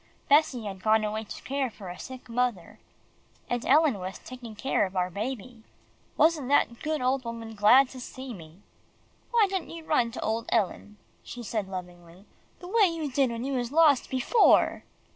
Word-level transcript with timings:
Bessie 0.29 0.65
had 0.65 0.81
gone 0.81 1.03
away 1.03 1.25
to 1.25 1.43
care 1.43 1.69
for 1.69 1.89
a 1.89 1.99
sick 1.99 2.27
mother, 2.27 2.79
and 3.47 3.63
Ellen 3.63 3.99
was 3.99 4.17
taking 4.17 4.55
care 4.55 4.87
of 4.87 4.95
our 4.95 5.11
baby. 5.11 5.61
Wasn't 6.17 6.47
that 6.47 6.81
good 6.81 7.01
old 7.03 7.23
woman 7.23 7.53
glad 7.53 7.87
to 7.89 7.99
see 7.99 8.33
me! 8.33 8.63
"Why 9.29 9.45
didn't 9.47 9.69
you 9.69 9.83
run 9.85 10.09
to 10.13 10.21
old 10.21 10.47
Ellen," 10.49 10.97
she 11.21 11.43
said 11.43 11.67
lovingly, 11.69 12.25
"the 12.61 12.67
way 12.67 12.85
you 12.87 13.11
did 13.11 13.29
when 13.29 13.43
you 13.43 13.53
was 13.53 13.71
lost 13.71 14.09
before?" 14.09 14.85